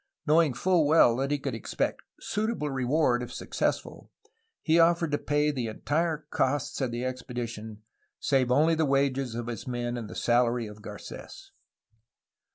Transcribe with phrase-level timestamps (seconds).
[0.25, 4.09] Knowing full well that he could expect suitable reward if successful,
[4.63, 7.83] he offered to pay the entire costs of the expedi tion,
[8.19, 11.51] save only the wages of his men and the salary of Carets.